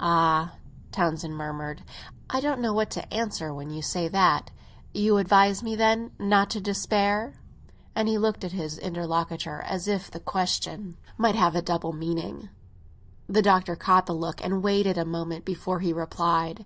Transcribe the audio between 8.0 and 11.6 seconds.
he looked at his interlocutor as if the question might have a